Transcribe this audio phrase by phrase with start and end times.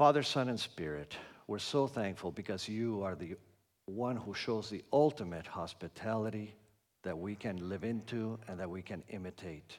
[0.00, 1.14] Father, Son, and Spirit,
[1.46, 3.36] we're so thankful because you are the
[3.84, 6.54] one who shows the ultimate hospitality
[7.02, 9.76] that we can live into and that we can imitate.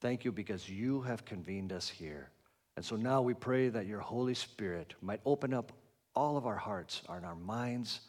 [0.00, 2.30] Thank you because you have convened us here.
[2.78, 5.70] And so now we pray that your Holy Spirit might open up
[6.14, 8.00] all of our hearts and our minds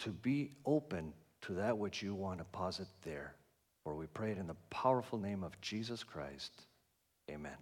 [0.00, 1.12] to be open
[1.42, 3.36] to that which you want to posit there.
[3.84, 6.66] For we pray it in the powerful name of Jesus Christ.
[7.30, 7.54] Amen.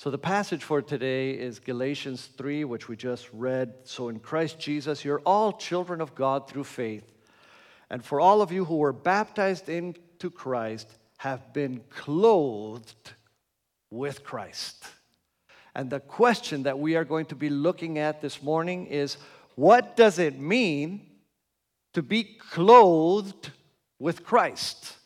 [0.00, 3.74] So, the passage for today is Galatians 3, which we just read.
[3.84, 7.04] So, in Christ Jesus, you're all children of God through faith.
[7.90, 13.12] And for all of you who were baptized into Christ, have been clothed
[13.90, 14.86] with Christ.
[15.74, 19.18] And the question that we are going to be looking at this morning is
[19.54, 21.08] what does it mean
[21.92, 23.50] to be clothed
[23.98, 24.96] with Christ?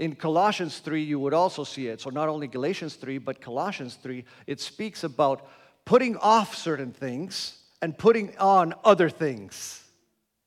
[0.00, 2.00] In Colossians 3, you would also see it.
[2.00, 5.46] So, not only Galatians 3, but Colossians 3, it speaks about
[5.84, 9.84] putting off certain things and putting on other things,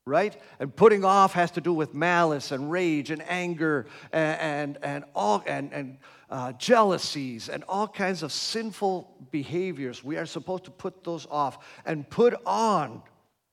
[0.06, 0.36] right?
[0.58, 5.04] And putting off has to do with malice and rage and anger and, and, and
[5.14, 5.98] all, and, and
[6.30, 10.02] uh, jealousies and all kinds of sinful behaviors.
[10.02, 13.02] We are supposed to put those off and put on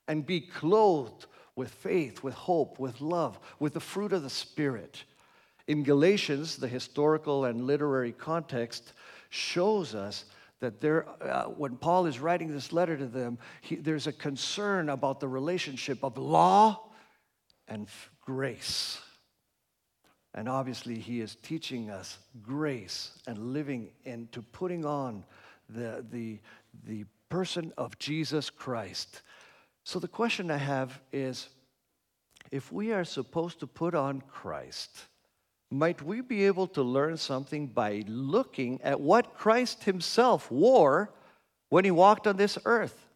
[0.07, 5.03] and be clothed with faith, with hope, with love, with the fruit of the Spirit.
[5.71, 8.91] In Galatians, the historical and literary context
[9.29, 10.25] shows us
[10.59, 14.89] that there, uh, when Paul is writing this letter to them, he, there's a concern
[14.89, 16.89] about the relationship of law
[17.69, 18.99] and f- grace.
[20.33, 25.23] And obviously, he is teaching us grace and living into putting on
[25.69, 26.39] the, the,
[26.83, 29.21] the person of Jesus Christ.
[29.85, 31.47] So, the question I have is
[32.51, 35.05] if we are supposed to put on Christ,
[35.71, 41.13] might we be able to learn something by looking at what Christ himself wore
[41.69, 43.07] when he walked on this earth?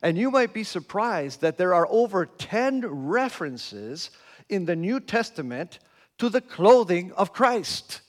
[0.00, 4.10] And you might be surprised that there are over 10 references
[4.48, 5.80] in the New Testament
[6.18, 8.00] to the clothing of Christ.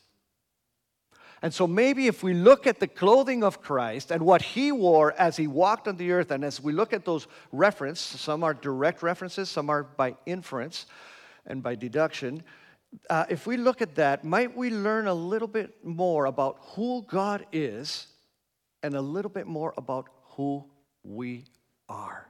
[1.42, 5.14] And so maybe if we look at the clothing of Christ and what he wore
[5.14, 8.54] as he walked on the earth, and as we look at those references, some are
[8.54, 10.86] direct references, some are by inference
[11.46, 12.44] and by deduction,
[13.10, 17.04] uh, if we look at that, might we learn a little bit more about who
[17.08, 18.08] God is
[18.84, 20.66] and a little bit more about who
[21.04, 21.46] we
[21.90, 22.30] are?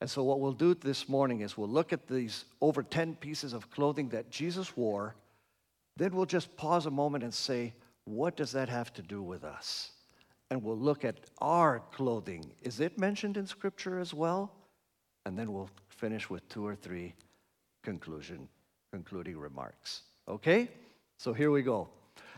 [0.00, 3.52] And so, what we'll do this morning is we'll look at these over 10 pieces
[3.52, 5.16] of clothing that Jesus wore.
[5.96, 7.72] Then we'll just pause a moment and say,
[8.04, 9.92] what does that have to do with us?
[10.50, 12.52] And we'll look at our clothing.
[12.62, 14.52] Is it mentioned in Scripture as well?
[15.24, 17.14] And then we'll finish with two or three
[17.82, 18.48] conclusion
[18.96, 20.00] concluding remarks.
[20.26, 20.70] Okay?
[21.18, 21.88] So here we go.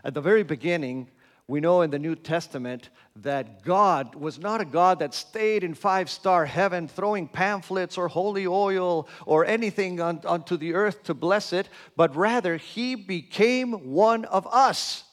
[0.03, 1.07] At the very beginning,
[1.47, 5.73] we know in the New Testament that God was not a God that stayed in
[5.73, 11.13] five star heaven throwing pamphlets or holy oil or anything on, onto the earth to
[11.13, 15.05] bless it, but rather He became one of us.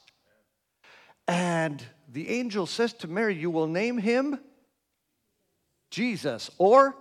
[1.29, 1.81] And
[2.13, 4.41] the angel says to Mary, You will name him
[5.93, 6.97] Jesus or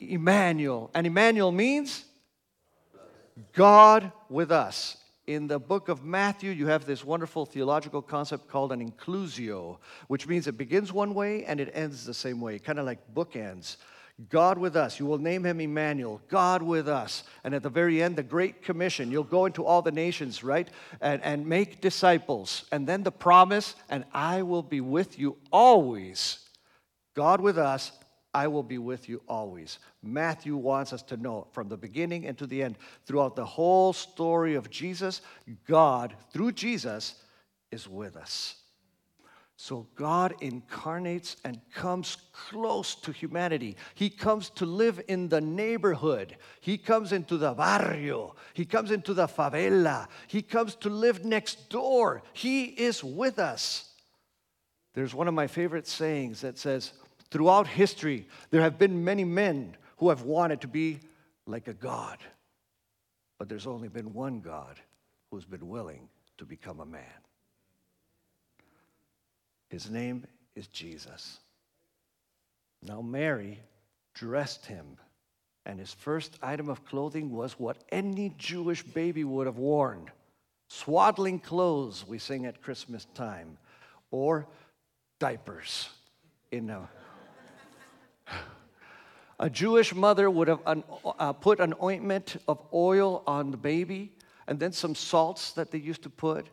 [0.00, 0.90] Emmanuel.
[0.94, 2.06] And Emmanuel means
[3.52, 4.96] God with us.
[5.26, 10.26] In the book of Matthew, you have this wonderful theological concept called an inclusio, which
[10.26, 13.76] means it begins one way and it ends the same way, kind of like bookends.
[14.28, 15.00] God with us.
[15.00, 17.24] You will name him Emmanuel, God with us.
[17.44, 19.10] And at the very end, the Great Commission.
[19.10, 20.68] You'll go into all the nations, right?
[21.00, 22.64] And, and make disciples.
[22.70, 26.38] And then the promise, and I will be with you always.
[27.14, 27.92] God with us,
[28.34, 29.78] I will be with you always.
[30.02, 33.92] Matthew wants us to know from the beginning and to the end, throughout the whole
[33.92, 35.20] story of Jesus,
[35.68, 37.16] God, through Jesus,
[37.70, 38.56] is with us.
[39.56, 43.76] So God incarnates and comes close to humanity.
[43.94, 46.36] He comes to live in the neighborhood.
[46.60, 48.34] He comes into the barrio.
[48.54, 50.08] He comes into the favela.
[50.26, 52.22] He comes to live next door.
[52.32, 53.90] He is with us.
[54.94, 56.92] There's one of my favorite sayings that says,
[57.32, 61.00] Throughout history, there have been many men who have wanted to be
[61.46, 62.18] like a God,
[63.38, 64.78] but there's only been one God
[65.30, 67.02] who's been willing to become a man.
[69.70, 71.40] His name is Jesus.
[72.82, 73.60] Now, Mary
[74.12, 74.98] dressed him,
[75.64, 80.10] and his first item of clothing was what any Jewish baby would have worn
[80.68, 83.56] swaddling clothes, we sing at Christmas time,
[84.10, 84.46] or
[85.18, 85.88] diapers
[86.50, 86.90] in a
[89.38, 94.12] a Jewish mother would have un, uh, put an ointment of oil on the baby
[94.46, 96.46] and then some salts that they used to put,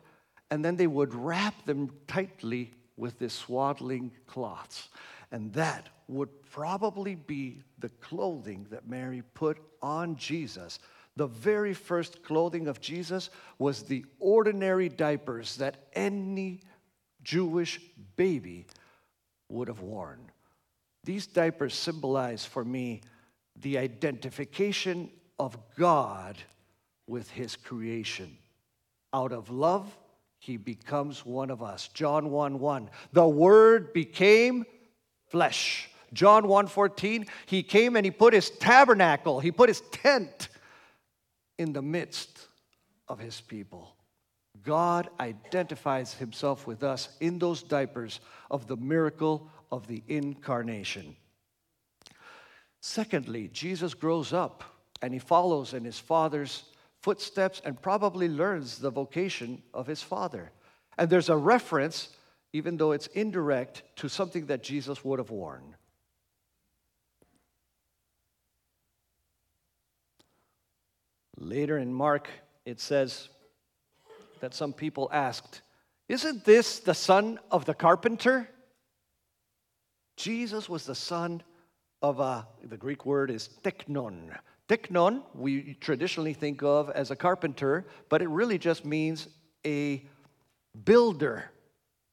[0.51, 4.89] and then they would wrap them tightly with this swaddling cloths.
[5.31, 10.79] And that would probably be the clothing that Mary put on Jesus.
[11.15, 16.61] The very first clothing of Jesus was the ordinary diapers that any
[17.23, 17.79] Jewish
[18.15, 18.65] baby
[19.49, 20.31] would have worn.
[21.03, 23.01] These diapers symbolize for me
[23.55, 26.37] the identification of God
[27.07, 28.37] with his creation.
[29.13, 29.97] Out of love,
[30.37, 31.89] he becomes one of us.
[31.93, 32.89] John 1 1.
[33.11, 34.65] The word became
[35.27, 35.89] flesh.
[36.13, 37.25] John 1 14.
[37.45, 40.49] He came and he put his tabernacle, he put his tent
[41.57, 42.47] in the midst
[43.07, 43.95] of his people.
[44.63, 48.19] God identifies himself with us in those diapers
[48.51, 51.15] of the miracle of the incarnation.
[52.81, 54.63] Secondly, Jesus grows up
[55.01, 56.63] and he follows in his father's
[57.01, 60.51] footsteps and probably learns the vocation of his father.
[60.97, 62.09] And there's a reference,
[62.53, 65.75] even though it's indirect, to something that Jesus would have worn.
[71.37, 72.29] Later in Mark,
[72.65, 73.29] it says
[74.41, 75.61] that some people asked,
[76.09, 78.49] Isn't this the son of the carpenter?
[80.19, 81.41] Jesus was the son
[82.01, 84.37] of a, the Greek word is tekton.
[84.67, 89.29] Tekton, we traditionally think of as a carpenter, but it really just means
[89.65, 90.05] a
[90.83, 91.49] builder.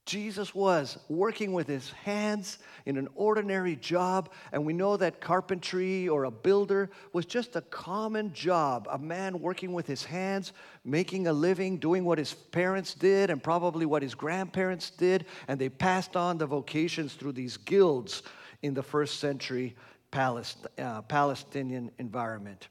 [0.06, 6.08] Jesus was working with his hands in an ordinary job, and we know that carpentry
[6.08, 8.86] or a builder was just a common job.
[8.88, 10.52] A man working with his hands,
[10.84, 15.60] making a living, doing what his parents did, and probably what his grandparents did, and
[15.60, 18.22] they passed on the vocations through these guilds
[18.62, 19.74] in the first century
[20.12, 22.68] Palest- uh, Palestinian environment.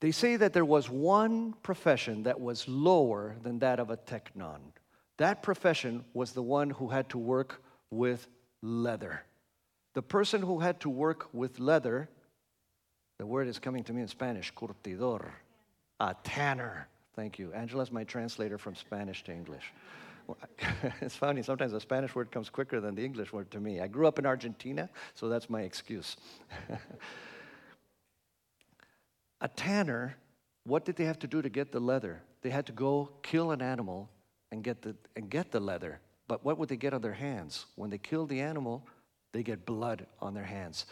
[0.00, 4.60] They say that there was one profession that was lower than that of a tekton.
[5.18, 7.60] That profession was the one who had to work
[7.90, 8.26] with
[8.62, 9.22] leather.
[9.94, 12.08] The person who had to work with leather,
[13.18, 15.30] the word is coming to me in Spanish, curtidor,
[15.98, 16.86] a tanner.
[17.16, 17.52] Thank you.
[17.52, 19.72] Angela's my translator from Spanish to English.
[21.00, 23.80] it's funny, sometimes the Spanish word comes quicker than the English word to me.
[23.80, 26.16] I grew up in Argentina, so that's my excuse.
[29.40, 30.16] a tanner,
[30.64, 32.20] what did they have to do to get the leather?
[32.42, 34.10] They had to go kill an animal
[34.52, 36.00] and get the, and get the leather.
[36.26, 37.66] But what would they get on their hands?
[37.76, 38.86] When they killed the animal,
[39.32, 40.86] they get blood on their hands.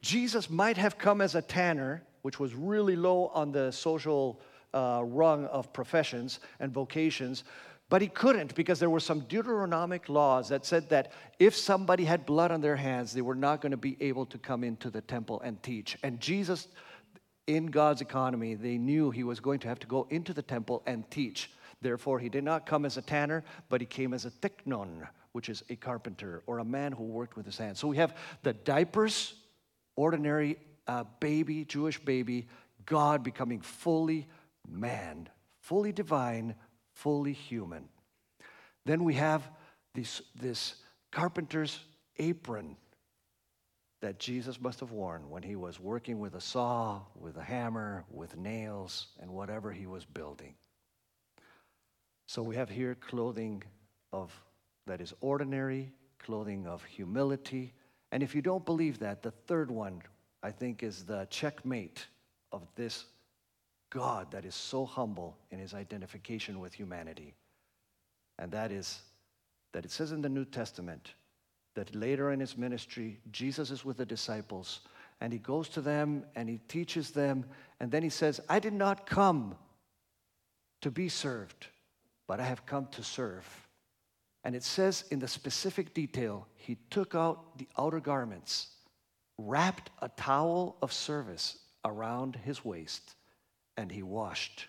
[0.00, 4.40] Jesus might have come as a tanner, which was really low on the social
[4.74, 7.44] uh, rung of professions and vocations,
[7.88, 12.24] but he couldn't because there were some Deuteronomic laws that said that if somebody had
[12.24, 15.02] blood on their hands, they were not going to be able to come into the
[15.02, 15.98] temple and teach.
[16.02, 16.68] And Jesus,
[17.46, 20.82] in God's economy, they knew he was going to have to go into the temple
[20.86, 21.50] and teach.
[21.82, 25.48] Therefore, he did not come as a tanner, but he came as a tekton, which
[25.48, 27.80] is a carpenter or a man who worked with his hands.
[27.80, 29.34] So we have the diapers,
[29.96, 32.46] ordinary uh, baby, Jewish baby,
[32.86, 34.26] God becoming fully
[34.68, 35.28] man,
[35.60, 36.54] fully divine,
[36.94, 37.88] fully human.
[38.84, 39.48] Then we have
[39.94, 40.76] this, this
[41.10, 41.80] carpenter's
[42.18, 42.76] apron
[44.00, 48.04] that Jesus must have worn when he was working with a saw, with a hammer,
[48.10, 50.54] with nails, and whatever he was building.
[52.32, 53.62] So we have here clothing
[54.10, 54.32] of
[54.86, 57.74] that is ordinary, clothing of humility.
[58.10, 60.00] And if you don't believe that, the third one
[60.42, 62.06] I think is the checkmate
[62.50, 63.04] of this
[63.90, 67.34] God that is so humble in his identification with humanity.
[68.38, 69.02] And that is
[69.72, 71.12] that it says in the New Testament
[71.74, 74.80] that later in his ministry, Jesus is with the disciples
[75.20, 77.44] and he goes to them and he teaches them.
[77.78, 79.54] And then he says, I did not come
[80.80, 81.66] to be served,
[82.32, 83.44] but I have come to serve.
[84.42, 88.68] And it says in the specific detail, he took out the outer garments,
[89.36, 93.16] wrapped a towel of service around his waist,
[93.76, 94.66] and he washed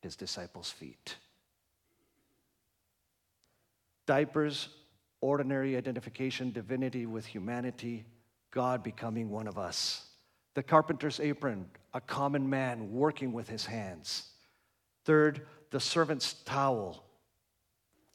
[0.00, 1.16] his disciples' feet.
[4.06, 4.70] Diapers,
[5.20, 8.06] ordinary identification, divinity with humanity,
[8.50, 10.06] God becoming one of us.
[10.54, 14.30] The carpenter's apron, a common man working with his hands.
[15.04, 17.02] Third, the servant's towel.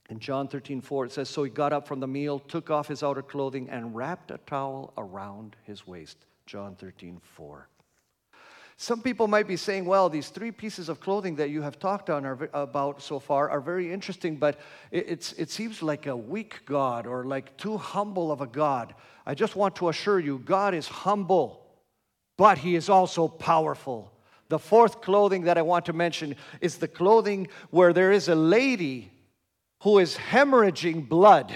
[0.10, 2.88] In John 13, 4, it says, So he got up from the meal, took off
[2.88, 6.16] his outer clothing, and wrapped a towel around his waist.
[6.46, 7.68] John 13, 4.
[8.78, 12.10] Some people might be saying, well, these three pieces of clothing that you have talked
[12.10, 14.58] on are, about so far are very interesting, but
[14.90, 18.96] it, it seems like a weak God or like too humble of a God.
[19.26, 21.68] I just want to assure you, God is humble,
[22.38, 24.14] but He is also powerful.
[24.50, 28.36] The fourth clothing that I want to mention is the clothing where there is a
[28.36, 29.12] lady
[29.84, 31.56] who is hemorrhaging blood.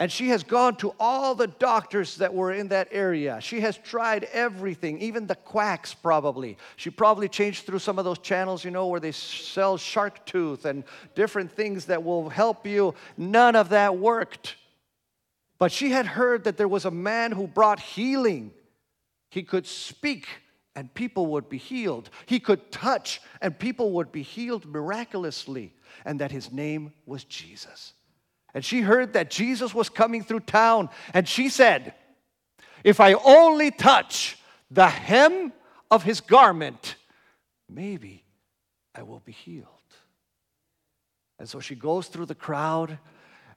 [0.00, 3.40] And she has gone to all the doctors that were in that area.
[3.40, 6.56] She has tried everything, even the quacks, probably.
[6.76, 10.66] She probably changed through some of those channels, you know, where they sell shark tooth
[10.66, 10.84] and
[11.16, 12.94] different things that will help you.
[13.16, 14.54] None of that worked.
[15.58, 18.52] But she had heard that there was a man who brought healing.
[19.30, 20.28] He could speak
[20.78, 22.08] and people would be healed.
[22.26, 27.94] He could touch and people would be healed miraculously, and that his name was Jesus.
[28.54, 31.94] And she heard that Jesus was coming through town, and she said,
[32.84, 34.38] If I only touch
[34.70, 35.52] the hem
[35.90, 36.94] of his garment,
[37.68, 38.22] maybe
[38.94, 39.66] I will be healed.
[41.40, 43.00] And so she goes through the crowd,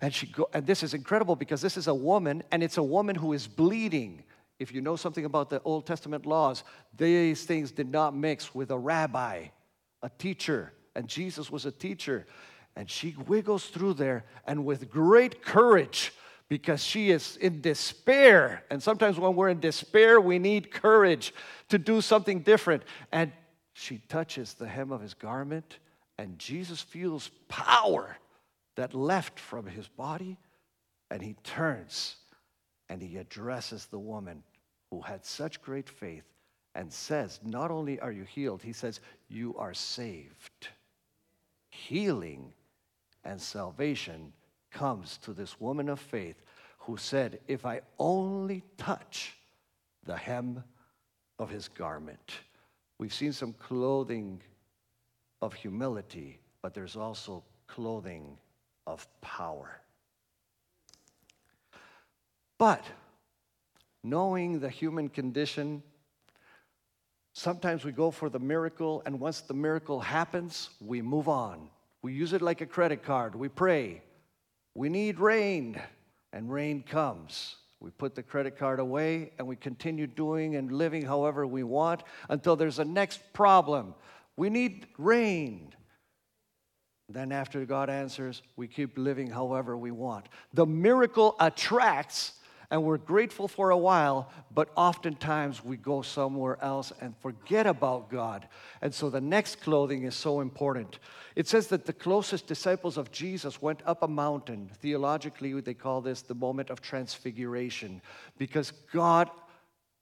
[0.02, 2.84] and she go, and this is incredible because this is a woman, and it's a
[2.84, 4.24] woman who is bleeding
[4.62, 6.64] if you know something about the Old Testament laws,
[6.96, 9.48] these things did not mix with a rabbi,
[10.04, 12.28] a teacher, and Jesus was a teacher.
[12.76, 16.14] And she wiggles through there, and with great courage,
[16.48, 18.64] because she is in despair.
[18.70, 21.34] And sometimes when we're in despair, we need courage
[21.70, 22.84] to do something different.
[23.12, 23.32] And
[23.74, 25.80] she touches the hem of his garment,
[26.20, 28.16] and Jesus feels power
[28.76, 30.38] that left from his body,
[31.10, 32.18] and he turns
[32.92, 34.44] and he addresses the woman
[34.92, 36.26] who had such great faith
[36.76, 40.68] and says, Not only are you healed, he says, You are saved.
[41.70, 42.54] Healing
[43.24, 44.34] and salvation
[44.70, 46.42] comes to this woman of faith
[46.80, 49.38] who said, If I only touch
[50.06, 50.64] the hem
[51.40, 52.40] of his garment.
[52.98, 54.42] We've seen some clothing
[55.42, 58.38] of humility, but there's also clothing
[58.86, 59.82] of power.
[62.58, 62.86] But
[64.04, 65.84] knowing the human condition,
[67.34, 71.70] sometimes we go for the miracle, and once the miracle happens, we move on.
[72.02, 73.36] We use it like a credit card.
[73.36, 74.02] We pray.
[74.74, 75.80] We need rain,
[76.34, 77.58] and rain comes.
[77.82, 82.04] We put the credit card away and we continue doing and living however we want
[82.30, 83.96] until there's a next problem.
[84.38, 85.74] We need rain.
[87.10, 90.28] Then, after God answers, we keep living however we want.
[90.54, 92.34] The miracle attracts
[92.72, 98.10] and we're grateful for a while, but oftentimes we go somewhere else and forget about
[98.10, 98.48] God.
[98.82, 101.00] And so the next clothing is so important.
[101.36, 104.72] It says that the closest disciples of Jesus went up a mountain.
[104.80, 108.02] Theologically, they call this the moment of transfiguration
[108.38, 109.30] because God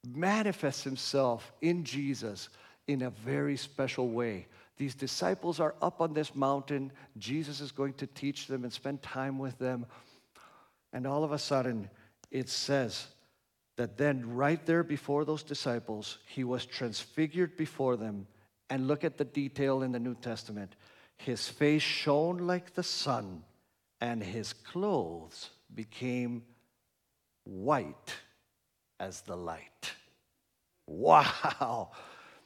[0.08, 2.50] manifests himself in Jesus
[2.88, 4.46] in a very special way.
[4.78, 6.92] These disciples are up on this mountain.
[7.18, 9.88] Jesus is going to teach them and spend time with them.
[10.94, 11.90] And all of a sudden,
[12.32, 13.08] it says
[13.78, 18.28] that then, right there before those disciples, he was transfigured before them.
[18.70, 20.76] And look at the detail in the New Testament.
[21.18, 23.44] His face shone like the sun,
[24.00, 26.44] and his clothes became
[27.46, 28.16] white
[29.00, 29.94] as the light.
[30.86, 31.92] Wow!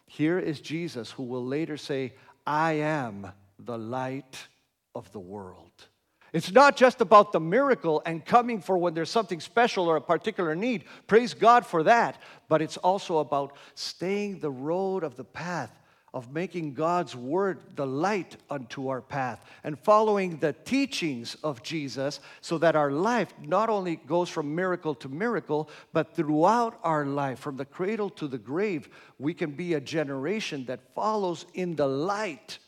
[0.06, 2.13] Here is Jesus who will later say,
[2.46, 4.48] I am the light
[4.96, 5.88] of the world.
[6.34, 10.02] It's not just about the miracle and coming for when there's something special or a
[10.02, 10.86] particular need.
[11.06, 12.20] Praise God for that.
[12.50, 15.72] But it's also about staying the road of the path
[16.13, 22.20] of making God's word the light unto our path and following the teachings of Jesus
[22.42, 27.40] so that our life not only goes from miracle to miracle, but throughout our life,
[27.40, 31.88] from the cradle to the grave, we can be a generation that follows in the
[31.88, 32.60] light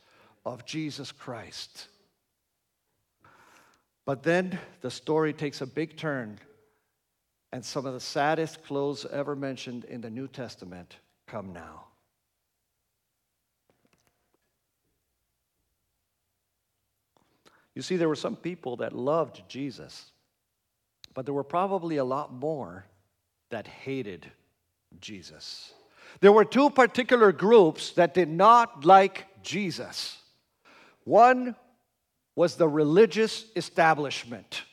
[0.44, 1.88] of Jesus Christ.
[4.06, 6.40] But then the story takes a big turn,
[7.52, 10.98] and some of the saddest clothes ever mentioned in the New Testament
[11.28, 11.86] come now.
[17.74, 20.12] You see, there were some people that loved Jesus,
[21.14, 22.86] but there were probably a lot more
[23.50, 24.32] that hated
[25.02, 25.74] Jesus.
[26.22, 30.18] There were two particular groups that did not like Jesus.
[31.04, 31.56] One
[32.36, 34.64] was the religious establishment.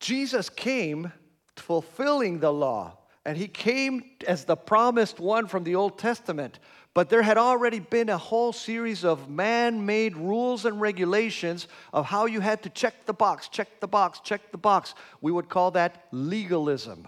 [0.00, 1.12] Jesus came
[1.56, 6.58] fulfilling the law, and he came as the promised one from the Old Testament.
[6.94, 12.06] But there had already been a whole series of man made rules and regulations of
[12.06, 14.94] how you had to check the box, check the box, check the box.
[15.20, 17.06] We would call that legalism.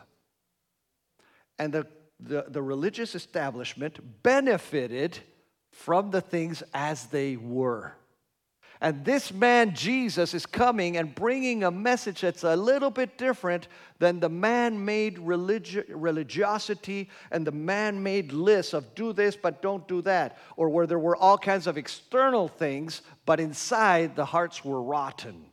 [1.59, 1.87] And the,
[2.21, 5.19] the, the religious establishment benefited
[5.73, 7.95] from the things as they were.
[8.81, 13.67] And this man, Jesus, is coming and bringing a message that's a little bit different
[13.99, 19.63] than the man made religi- religiosity and the man made lists of do this but
[19.63, 24.25] don't do that, or where there were all kinds of external things, but inside the
[24.25, 25.47] hearts were rotten.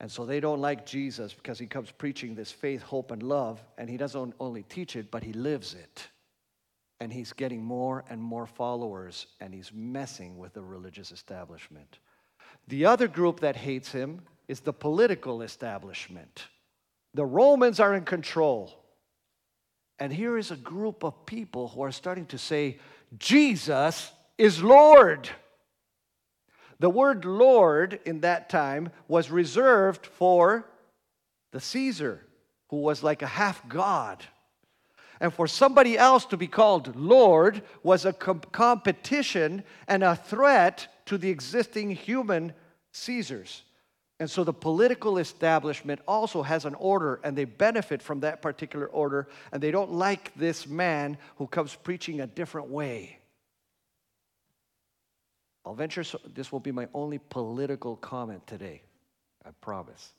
[0.00, 3.62] And so they don't like Jesus because he comes preaching this faith, hope, and love,
[3.76, 6.08] and he doesn't only teach it, but he lives it
[7.00, 11.98] and he's getting more and more followers, and he's messing with the religious establishment.
[12.68, 16.46] The other group that hates him is the political establishment.
[17.14, 18.82] The Romans are in control.
[19.98, 22.78] And here is a group of people who are starting to say,
[23.18, 25.28] Jesus is Lord.
[26.78, 30.68] The word Lord in that time was reserved for
[31.52, 32.20] the Caesar,
[32.68, 34.22] who was like a half god.
[35.20, 40.88] And for somebody else to be called Lord was a com- competition and a threat
[41.06, 42.52] to the existing human
[42.92, 43.62] Caesars.
[44.18, 48.86] And so the political establishment also has an order, and they benefit from that particular
[48.86, 53.18] order, and they don't like this man who comes preaching a different way.
[55.66, 58.82] I'll venture so, this will be my only political comment today,
[59.44, 60.12] I promise.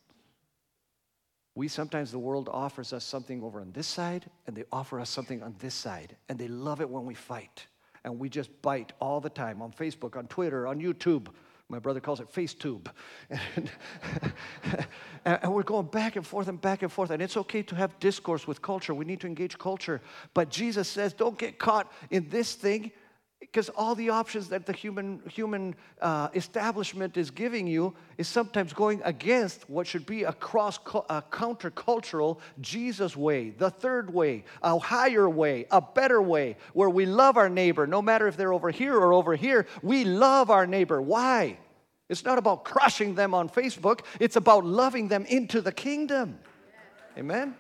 [1.58, 5.10] We sometimes, the world offers us something over on this side, and they offer us
[5.10, 7.66] something on this side, and they love it when we fight.
[8.04, 11.30] And we just bite all the time on Facebook, on Twitter, on YouTube.
[11.68, 12.86] My brother calls it FaceTube.
[13.56, 13.72] And,
[15.42, 17.10] and, we're going back and forth and back and forth.
[17.10, 18.94] And it's okay to have discourse with culture.
[18.94, 20.00] We need to engage culture.
[20.36, 22.92] But Jesus says, don't get caught in this thing
[23.40, 28.74] because all the options that the human, human uh, establishment is giving you is sometimes
[28.74, 30.78] going against what should be a cross
[31.10, 37.06] a countercultural Jesus way, the third way, a higher way, a better way, where we
[37.06, 39.68] love our neighbor, no matter if they're over here or over here.
[39.84, 41.02] We love our neighbor.
[41.02, 41.58] Why?
[42.10, 46.40] It's not about crushing them on Facebook, it's about loving them into the kingdom.
[47.18, 47.56] Amen?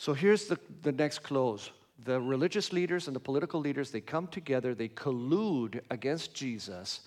[0.00, 1.72] So here's the, the next close.
[2.04, 7.00] The religious leaders and the political leaders, they come together, they collude against Jesus,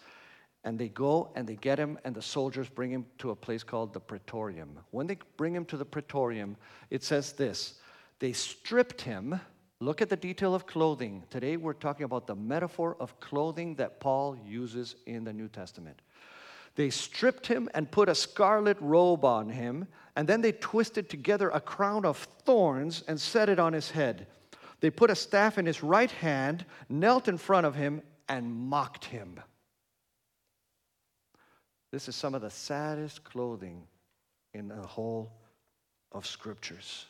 [0.64, 3.64] and they go and they get him, and the soldiers bring him to a place
[3.64, 4.78] called the Praetorium.
[4.92, 6.56] When they bring him to the Praetorium,
[6.92, 7.80] it says this
[8.20, 9.42] they stripped him.
[9.80, 11.24] Look at the detail of clothing.
[11.32, 16.00] Today we're talking about the metaphor of clothing that Paul uses in the New Testament.
[16.76, 21.50] They stripped him and put a scarlet robe on him, and then they twisted together
[21.50, 24.28] a crown of thorns and set it on his head.
[24.80, 29.06] They put a staff in his right hand, knelt in front of him, and mocked
[29.06, 29.40] him.
[31.92, 33.84] This is some of the saddest clothing
[34.54, 35.32] in the whole
[36.12, 37.06] of scriptures.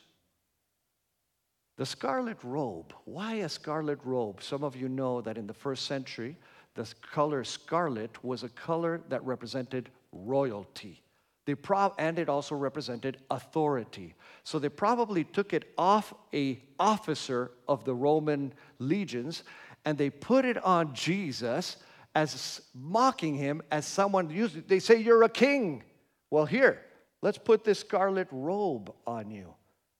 [1.76, 2.92] The scarlet robe.
[3.04, 4.42] Why a scarlet robe?
[4.42, 6.36] Some of you know that in the first century,
[6.74, 11.03] the color scarlet was a color that represented royalty.
[11.46, 11.54] They
[11.98, 14.14] and it also represented authority.
[14.44, 19.42] So they probably took it off a officer of the Roman legions
[19.84, 21.76] and they put it on Jesus
[22.14, 25.82] as mocking him as someone usually they say you're a king.
[26.30, 26.80] Well, here,
[27.20, 29.52] let's put this scarlet robe on you.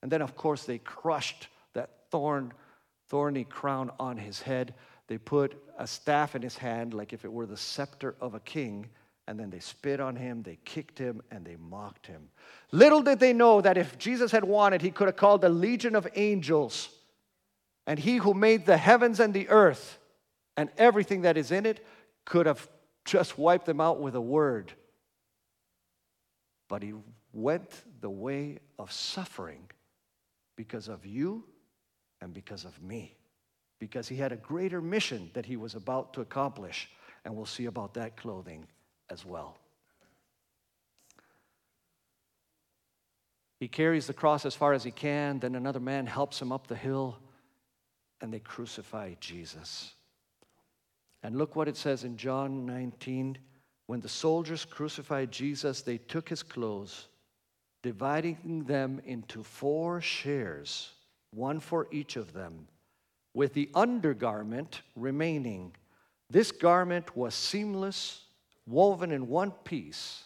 [0.03, 2.53] And then of course they crushed that thorn
[3.09, 4.75] thorny crown on his head
[5.07, 8.41] they put a staff in his hand like if it were the scepter of a
[8.41, 8.89] king,
[9.27, 12.29] and then they spit on him, they kicked him, and they mocked him.
[12.73, 15.97] Little did they know that if Jesus had wanted, he could have called a legion
[15.97, 16.89] of angels,
[17.87, 19.99] and he who made the heavens and the earth
[20.57, 21.85] and everything that is in it
[22.25, 22.69] could have
[23.05, 24.73] just wiped them out with a word.
[26.69, 26.95] But he
[27.33, 29.69] went the way of suffering
[30.57, 31.45] because of you
[32.21, 33.17] and because of me
[33.85, 36.89] because he had a greater mission that he was about to accomplish.
[37.25, 38.67] And we'll see about that clothing
[39.11, 39.57] as well.
[43.61, 46.67] He carries the cross as far as he can, then another man helps him up
[46.67, 47.19] the hill,
[48.21, 49.95] and they crucify Jesus.
[51.23, 53.39] And look what it says in John 19.
[53.87, 57.09] When the soldiers crucified Jesus, they took his clothes,
[57.83, 60.93] dividing them into four shares,
[61.31, 62.67] one for each of them
[63.35, 65.75] with the undergarment remaining.
[66.31, 68.23] This garment was seamless,
[68.67, 70.23] woven in one piece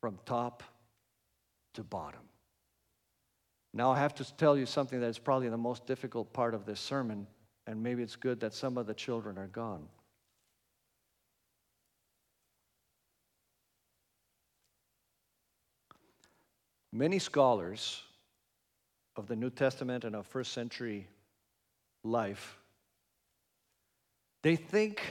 [0.00, 0.62] from top
[1.74, 2.20] to bottom.
[3.72, 6.64] Now, I have to tell you something that is probably the most difficult part of
[6.64, 7.26] this sermon,
[7.66, 9.88] and maybe it's good that some of the children are gone.
[16.92, 18.02] Many scholars
[19.16, 21.08] of the New Testament and of first century
[22.04, 22.56] life,
[24.42, 25.02] they think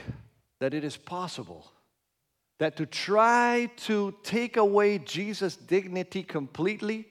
[0.60, 1.70] that it is possible
[2.64, 7.06] that to try to take away Jesus' dignity completely,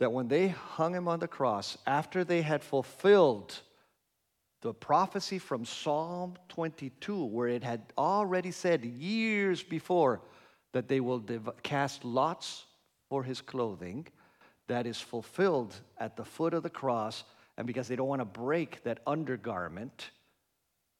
[0.00, 3.56] that when they hung him on the cross, after they had fulfilled
[4.62, 10.22] the prophecy from Psalm 22, where it had already said years before
[10.72, 11.20] that they will
[11.62, 12.64] cast lots
[13.08, 14.04] for his clothing,
[14.66, 17.22] that is fulfilled at the foot of the cross.
[17.56, 20.10] And because they don't want to break that undergarment,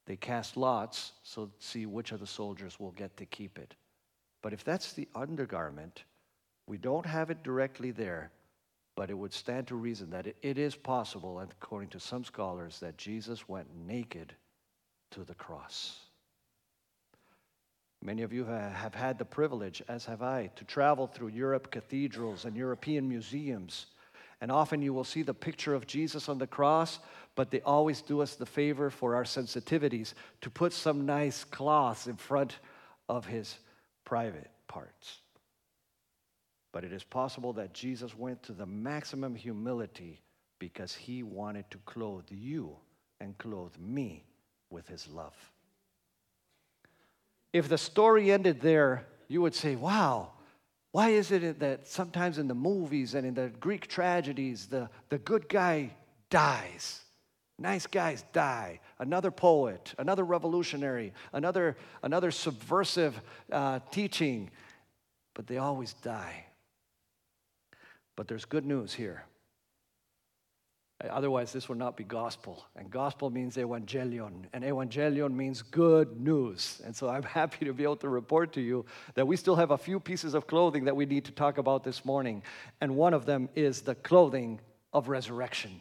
[0.06, 3.74] they cast lots so see which of the soldiers will get to keep it.
[4.42, 6.04] But if that's the undergarment,
[6.66, 8.30] we don't have it directly there,
[8.96, 12.78] but it would stand to reason that it, is possible, and according to some scholars,
[12.80, 14.34] that Jesus went naked
[15.12, 15.98] to the cross.
[18.02, 22.44] Many of you have had the privilege, as have I, to travel through Europe cathedrals
[22.44, 23.86] and European museums.
[24.40, 26.98] And often you will see the picture of Jesus on the cross,
[27.34, 32.06] but they always do us the favor for our sensitivities to put some nice cloths
[32.06, 32.58] in front
[33.08, 33.58] of his
[34.04, 35.18] private parts.
[36.72, 40.20] But it is possible that Jesus went to the maximum humility
[40.58, 42.76] because he wanted to clothe you
[43.20, 44.24] and clothe me
[44.70, 45.34] with his love.
[47.52, 50.32] If the story ended there, you would say, wow,
[50.94, 55.18] why is it that sometimes in the movies and in the Greek tragedies, the, the
[55.18, 55.90] good guy
[56.30, 57.00] dies?
[57.58, 58.78] Nice guys die.
[59.00, 64.52] Another poet, another revolutionary, another, another subversive uh, teaching,
[65.34, 66.44] but they always die.
[68.14, 69.24] But there's good news here.
[71.02, 72.64] Otherwise, this will not be gospel.
[72.76, 74.44] And gospel means evangelion.
[74.52, 76.80] And evangelion means good news.
[76.84, 79.70] And so I'm happy to be able to report to you that we still have
[79.70, 82.42] a few pieces of clothing that we need to talk about this morning.
[82.80, 84.60] And one of them is the clothing
[84.92, 85.80] of resurrection.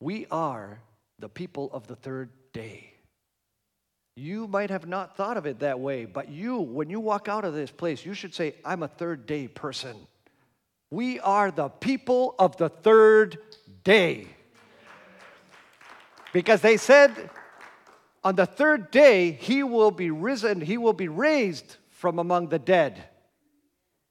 [0.00, 0.80] We are
[1.18, 2.88] the people of the third day.
[4.16, 7.44] You might have not thought of it that way, but you, when you walk out
[7.44, 9.96] of this place, you should say, I'm a third day person.
[10.92, 13.38] We are the people of the third
[13.82, 14.26] day.
[16.34, 17.30] Because they said
[18.22, 22.58] on the third day, he will be risen, he will be raised from among the
[22.58, 23.04] dead.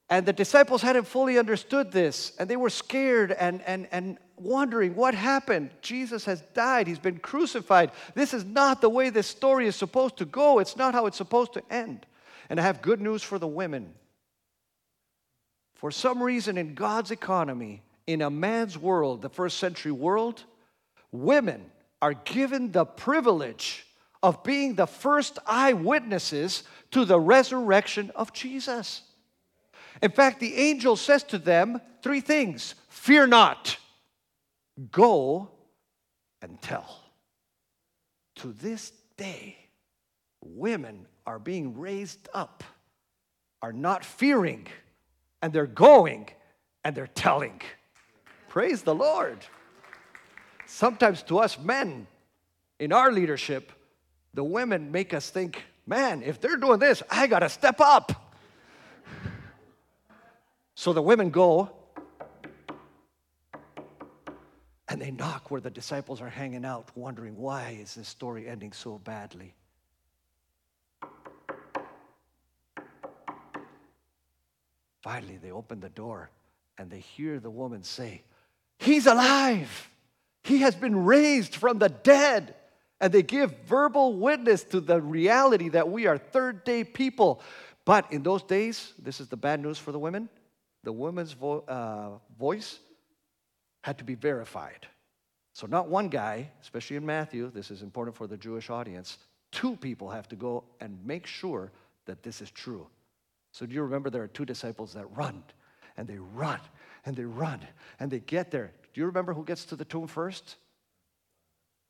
[0.09, 4.95] And the disciples hadn't fully understood this, and they were scared and, and, and wondering
[4.95, 5.69] what happened.
[5.83, 7.91] Jesus has died, he's been crucified.
[8.15, 11.17] This is not the way this story is supposed to go, it's not how it's
[11.17, 12.07] supposed to end.
[12.49, 13.93] And I have good news for the women.
[15.81, 20.43] For some reason, in God's economy, in a man's world, the first century world,
[21.11, 21.71] women
[22.03, 23.87] are given the privilege
[24.21, 29.01] of being the first eyewitnesses to the resurrection of Jesus.
[30.03, 33.75] In fact, the angel says to them three things Fear not,
[34.91, 35.49] go
[36.43, 37.01] and tell.
[38.35, 39.57] To this day,
[40.43, 42.63] women are being raised up,
[43.63, 44.67] are not fearing
[45.41, 46.29] and they're going
[46.83, 47.61] and they're telling.
[48.49, 49.37] Praise the Lord.
[50.65, 52.07] Sometimes to us men
[52.79, 53.71] in our leadership,
[54.33, 58.33] the women make us think, man, if they're doing this, I got to step up.
[60.75, 61.69] So the women go
[64.87, 68.73] and they knock where the disciples are hanging out, wondering why is this story ending
[68.73, 69.53] so badly.
[75.11, 76.29] Finally, they open the door
[76.77, 78.21] and they hear the woman say,
[78.79, 79.89] He's alive.
[80.41, 82.55] He has been raised from the dead.
[83.01, 87.41] And they give verbal witness to the reality that we are third day people.
[87.83, 90.29] But in those days, this is the bad news for the women
[90.83, 92.79] the woman's vo- uh, voice
[93.83, 94.87] had to be verified.
[95.53, 99.17] So, not one guy, especially in Matthew, this is important for the Jewish audience,
[99.51, 101.69] two people have to go and make sure
[102.05, 102.87] that this is true.
[103.51, 105.43] So do you remember there are two disciples that run
[105.97, 106.59] and they run
[107.05, 107.59] and they run
[107.99, 108.71] and they get there.
[108.93, 110.57] Do you remember who gets to the tomb first?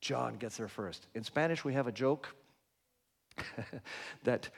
[0.01, 1.07] John gets there first.
[1.13, 2.35] In Spanish, we have a joke
[4.23, 4.49] that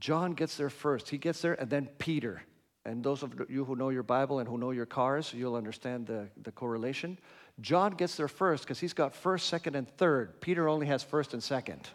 [0.00, 1.08] John gets there first.
[1.08, 2.42] He gets there and then Peter.
[2.84, 6.06] And those of you who know your Bible and who know your cars, you'll understand
[6.06, 7.16] the, the correlation.
[7.60, 10.40] John gets there first because he's got first, second, and third.
[10.40, 11.88] Peter only has first and second.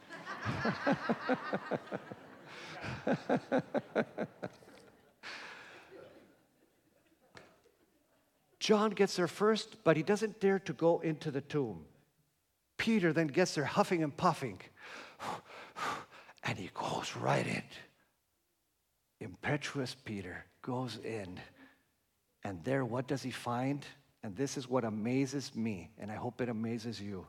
[8.59, 11.85] John gets there first, but he doesn't dare to go into the tomb.
[12.77, 14.59] Peter then gets there huffing and puffing,
[16.43, 17.63] and he goes right in.
[19.19, 21.39] Impetuous Peter goes in,
[22.43, 23.85] and there, what does he find?
[24.23, 27.25] And this is what amazes me, and I hope it amazes you.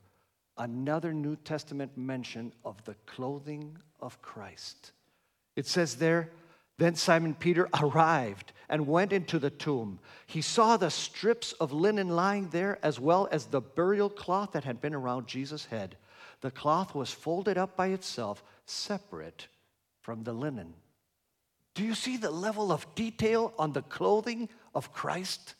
[0.58, 4.90] another New Testament mention of the clothing of Christ.
[5.58, 6.30] It says there,
[6.76, 9.98] then Simon Peter arrived and went into the tomb.
[10.24, 14.62] He saw the strips of linen lying there, as well as the burial cloth that
[14.62, 15.96] had been around Jesus' head.
[16.42, 19.48] The cloth was folded up by itself, separate
[20.00, 20.74] from the linen.
[21.74, 25.56] Do you see the level of detail on the clothing of Christ?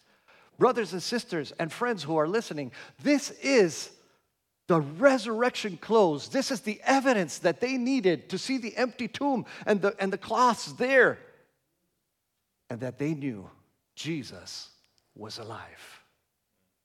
[0.61, 2.71] Brothers and sisters and friends who are listening,
[3.03, 3.91] this is
[4.69, 6.29] the resurrection clothes.
[6.29, 10.13] This is the evidence that they needed to see the empty tomb and the, and
[10.13, 11.19] the cloths there,
[12.71, 13.51] and that they knew
[13.97, 14.69] Jesus
[15.17, 16.03] was alive.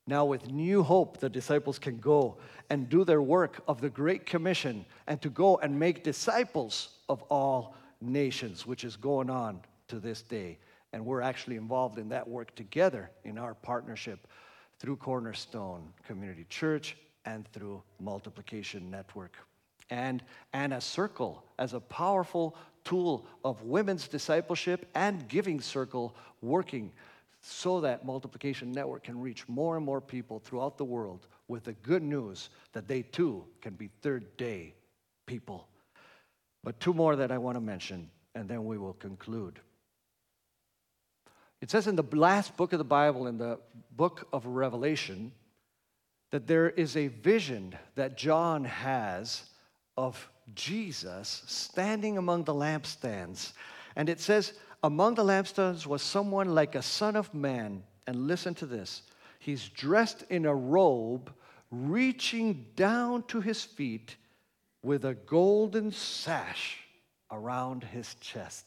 [0.07, 2.37] Now, with new hope, the disciples can go
[2.69, 7.21] and do their work of the Great Commission and to go and make disciples of
[7.23, 10.57] all nations, which is going on to this day.
[10.91, 14.27] And we're actually involved in that work together in our partnership
[14.79, 19.37] through Cornerstone Community Church and through Multiplication Network.
[19.89, 26.91] And Anna Circle as a powerful tool of women's discipleship and giving circle working
[27.41, 31.73] so that Multiplication Network can reach more and more people throughout the world with the
[31.73, 34.73] good news that they too can be third day
[35.25, 35.67] people.
[36.63, 39.59] But two more that I want to mention, and then we will conclude.
[41.61, 43.59] It says in the last book of the Bible, in the
[43.95, 45.31] book of Revelation,
[46.33, 49.43] that there is a vision that John has
[49.95, 53.53] of Jesus standing among the lampstands.
[53.95, 57.83] And it says, Among the lampstands was someone like a son of man.
[58.07, 59.03] And listen to this
[59.37, 61.31] he's dressed in a robe
[61.69, 64.15] reaching down to his feet
[64.81, 66.79] with a golden sash
[67.31, 68.65] around his chest.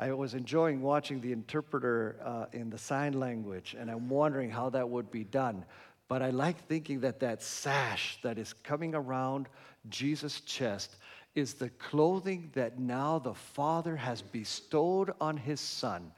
[0.00, 4.68] I was enjoying watching the interpreter uh, in the sign language, and I'm wondering how
[4.70, 5.64] that would be done.
[6.08, 9.48] But I like thinking that that sash that is coming around
[9.88, 10.96] Jesus' chest
[11.34, 16.12] is the clothing that now the Father has bestowed on his Son.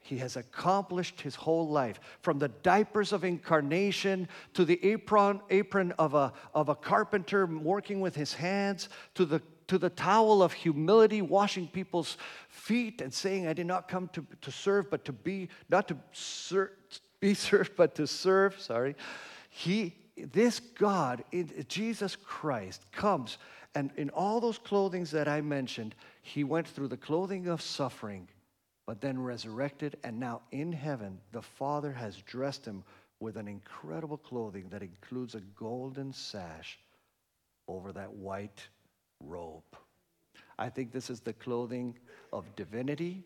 [0.00, 5.92] He has accomplished his whole life from the diapers of incarnation to the apron, apron
[5.92, 10.52] of, a, of a carpenter working with his hands to the, to the towel of
[10.52, 12.16] humility, washing people's
[12.48, 15.96] feet and saying, I did not come to, to serve, but to be, not to
[16.10, 16.72] ser-
[17.22, 18.60] be served, but to serve.
[18.60, 18.94] Sorry.
[19.48, 21.24] He, this God,
[21.68, 23.38] Jesus Christ, comes
[23.74, 28.28] and in all those clothings that I mentioned, he went through the clothing of suffering,
[28.86, 32.84] but then resurrected, and now in heaven, the Father has dressed him
[33.20, 36.78] with an incredible clothing that includes a golden sash
[37.66, 38.68] over that white
[39.20, 39.62] robe.
[40.58, 41.96] I think this is the clothing
[42.32, 43.24] of divinity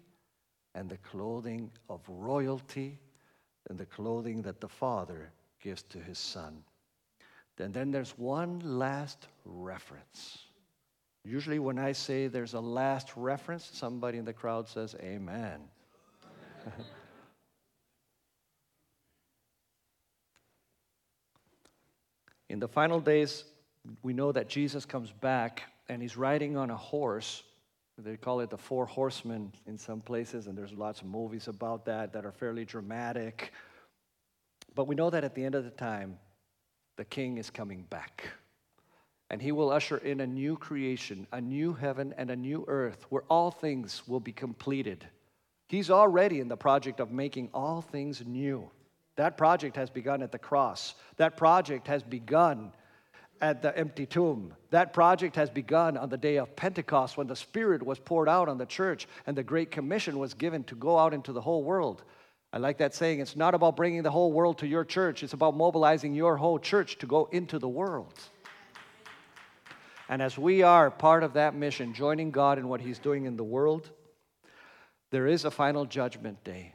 [0.74, 3.00] and the clothing of royalty
[3.68, 6.62] and the clothing that the Father gives to his son.
[7.58, 10.38] And then there's one last reference.
[11.24, 15.60] Usually, when I say there's a last reference, somebody in the crowd says, Amen.
[22.48, 23.44] in the final days,
[24.02, 27.42] we know that Jesus comes back and he's riding on a horse.
[27.98, 31.86] They call it the four horsemen in some places, and there's lots of movies about
[31.86, 33.52] that that are fairly dramatic.
[34.74, 36.18] But we know that at the end of the time,
[36.96, 38.28] the king is coming back.
[39.30, 43.06] And he will usher in a new creation, a new heaven, and a new earth
[43.08, 45.06] where all things will be completed.
[45.68, 48.70] He's already in the project of making all things new.
[49.16, 50.94] That project has begun at the cross.
[51.16, 52.72] That project has begun
[53.40, 54.54] at the empty tomb.
[54.70, 58.48] That project has begun on the day of Pentecost when the Spirit was poured out
[58.48, 61.62] on the church and the Great Commission was given to go out into the whole
[61.62, 62.02] world.
[62.52, 63.20] I like that saying.
[63.20, 66.58] It's not about bringing the whole world to your church, it's about mobilizing your whole
[66.58, 68.14] church to go into the world.
[70.08, 73.36] And as we are part of that mission, joining God in what He's doing in
[73.36, 73.90] the world,
[75.10, 76.74] there is a final judgment day.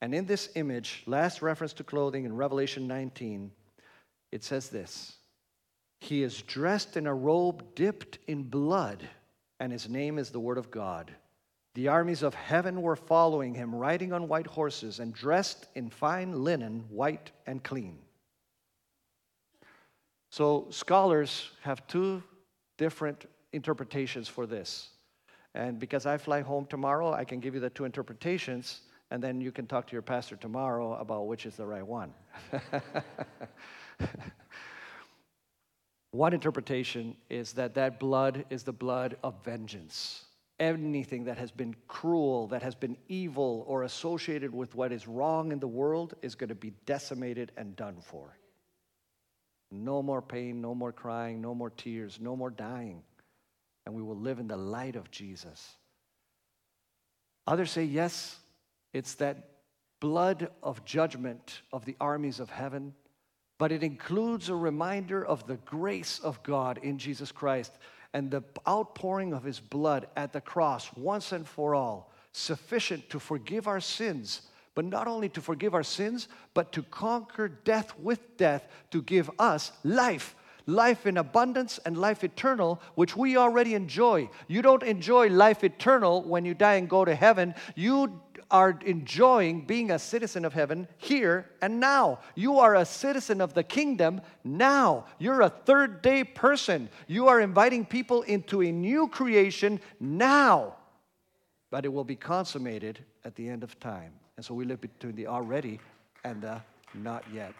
[0.00, 3.52] And in this image, last reference to clothing in Revelation 19,
[4.32, 5.16] it says this
[6.02, 9.08] He is dressed in a robe dipped in blood,
[9.60, 11.14] and His name is the Word of God.
[11.74, 16.42] The armies of heaven were following him, riding on white horses and dressed in fine
[16.42, 17.98] linen, white and clean.
[20.28, 22.20] So, scholars have two
[22.78, 24.90] different interpretations for this.
[25.54, 28.80] And because I fly home tomorrow, I can give you the two interpretations,
[29.12, 32.12] and then you can talk to your pastor tomorrow about which is the right one.
[36.12, 40.24] one interpretation is that that blood is the blood of vengeance
[40.62, 45.50] anything that has been cruel, that has been evil, or associated with what is wrong
[45.50, 48.38] in the world is going to be decimated and done for.
[49.72, 53.02] No more pain, no more crying, no more tears, no more dying.
[53.86, 55.76] And we will live in the light of Jesus.
[57.46, 58.38] Others say, yes,
[58.92, 59.48] it's that
[59.98, 62.94] blood of judgment of the armies of heaven,
[63.58, 67.72] but it includes a reminder of the grace of God in Jesus Christ
[68.12, 73.18] and the outpouring of his blood at the cross once and for all, sufficient to
[73.18, 74.42] forgive our sins
[74.74, 79.30] but not only to forgive our sins, but to conquer death with death, to give
[79.38, 80.34] us life.
[80.66, 84.30] Life in abundance and life eternal, which we already enjoy.
[84.46, 87.54] You don't enjoy life eternal when you die and go to heaven.
[87.74, 88.20] You
[88.52, 92.20] are enjoying being a citizen of heaven here and now.
[92.34, 95.06] You are a citizen of the kingdom now.
[95.18, 96.90] You're a third day person.
[97.08, 100.76] You are inviting people into a new creation now.
[101.70, 104.12] But it will be consummated at the end of time.
[104.36, 105.80] And so we live between the already
[106.22, 106.60] and the
[106.94, 107.54] not yet.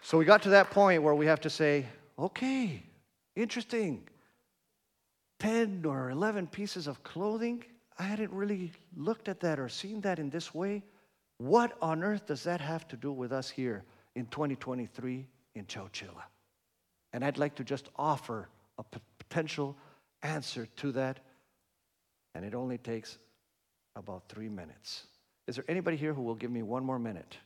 [0.00, 1.86] So we got to that point where we have to say,
[2.18, 2.82] okay,
[3.34, 4.08] interesting.
[5.40, 7.62] 10 or 11 pieces of clothing.
[7.98, 10.82] I hadn't really looked at that or seen that in this way.
[11.38, 16.24] What on earth does that have to do with us here in 2023 in Chowchilla?
[17.12, 18.84] And I'd like to just offer a
[19.18, 19.76] potential
[20.22, 21.20] answer to that.
[22.34, 23.18] And it only takes
[23.94, 25.04] about three minutes.
[25.46, 27.36] Is there anybody here who will give me one more minute?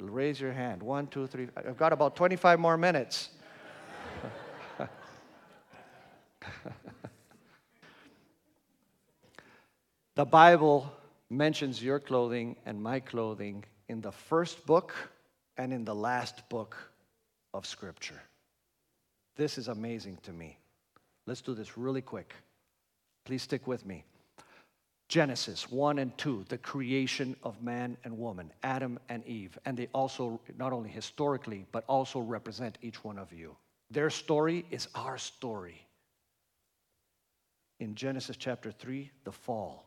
[0.00, 0.82] Raise your hand.
[0.82, 1.48] One, two, three.
[1.56, 3.30] I've got about 25 more minutes.
[10.16, 10.90] The Bible
[11.28, 14.94] mentions your clothing and my clothing in the first book
[15.58, 16.74] and in the last book
[17.52, 18.20] of Scripture.
[19.36, 20.58] This is amazing to me.
[21.26, 22.34] Let's do this really quick.
[23.26, 24.04] Please stick with me.
[25.08, 29.58] Genesis 1 and 2, the creation of man and woman, Adam and Eve.
[29.66, 33.54] And they also, not only historically, but also represent each one of you.
[33.90, 35.86] Their story is our story.
[37.78, 39.84] In Genesis chapter 3, the fall,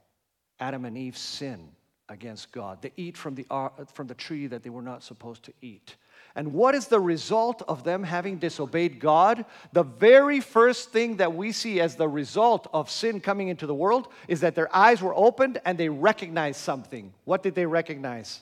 [0.59, 1.69] Adam and Eve sin
[2.09, 2.81] against God.
[2.81, 3.45] They eat from the,
[3.93, 5.95] from the tree that they were not supposed to eat.
[6.35, 9.45] And what is the result of them having disobeyed God?
[9.73, 13.75] The very first thing that we see as the result of sin coming into the
[13.75, 17.13] world is that their eyes were opened and they recognized something.
[17.25, 18.41] What did they recognize?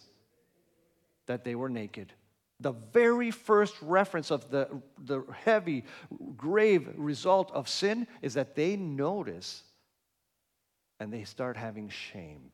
[1.28, 2.14] That they were naked.
[2.60, 5.86] The very first reference of the, the heavy,
[6.36, 9.64] grave result of sin is that they notice
[11.00, 12.52] and they start having shame.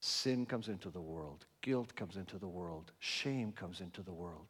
[0.00, 4.48] Sin comes into the world, guilt comes into the world, shame comes into the world.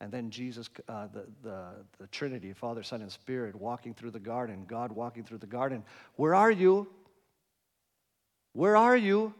[0.00, 4.20] And then Jesus, uh, the, the, the Trinity, Father, Son, and Spirit, walking through the
[4.20, 5.82] garden, God walking through the garden.
[6.14, 6.86] Where are you?
[8.52, 9.34] Where are you?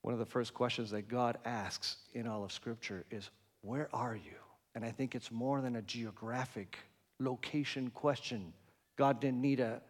[0.00, 4.16] One of the first questions that God asks in all of Scripture is, Where are
[4.16, 4.36] you?
[4.74, 6.78] And I think it's more than a geographic
[7.20, 8.52] location question.
[8.96, 9.80] God didn't need an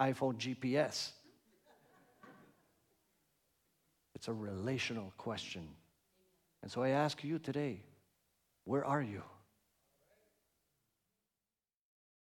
[0.00, 1.12] iPhone GPS.
[4.14, 5.66] It's a relational question.
[6.62, 7.80] And so I ask you today
[8.64, 9.22] where are you?